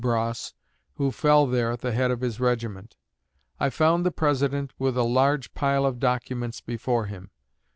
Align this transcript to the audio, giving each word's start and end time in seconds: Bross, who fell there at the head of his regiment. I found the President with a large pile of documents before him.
Bross, 0.01 0.55
who 0.95 1.11
fell 1.11 1.45
there 1.45 1.69
at 1.73 1.81
the 1.81 1.91
head 1.91 2.09
of 2.09 2.21
his 2.21 2.39
regiment. 2.39 2.95
I 3.59 3.69
found 3.69 4.03
the 4.03 4.09
President 4.09 4.73
with 4.79 4.97
a 4.97 5.03
large 5.03 5.53
pile 5.53 5.85
of 5.85 5.99
documents 5.99 6.59
before 6.59 7.05
him. 7.05 7.29